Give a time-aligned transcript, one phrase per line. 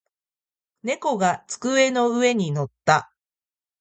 [0.81, 3.13] 猫が机の上に乗った。